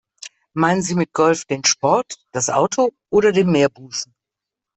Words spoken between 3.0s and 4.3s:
oder den Meerbusen?